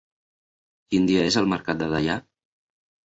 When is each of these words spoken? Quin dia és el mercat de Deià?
Quin 0.93 1.05
dia 1.11 1.27
és 1.33 1.37
el 1.43 1.49
mercat 1.53 1.81
de 1.83 1.91
Deià? 1.95 2.17